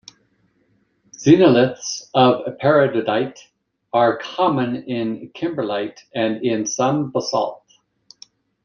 [1.13, 3.37] Xenoliths of peridotite
[3.93, 7.61] are common in kimberlite and in some basalt.